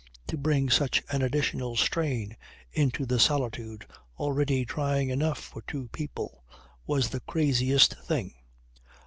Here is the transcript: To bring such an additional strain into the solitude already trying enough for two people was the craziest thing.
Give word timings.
To 0.29 0.35
bring 0.35 0.71
such 0.71 1.03
an 1.11 1.21
additional 1.21 1.75
strain 1.75 2.35
into 2.71 3.05
the 3.05 3.19
solitude 3.19 3.85
already 4.17 4.65
trying 4.65 5.09
enough 5.11 5.37
for 5.37 5.61
two 5.61 5.89
people 5.89 6.43
was 6.87 7.09
the 7.09 7.19
craziest 7.19 7.93
thing. 8.03 8.33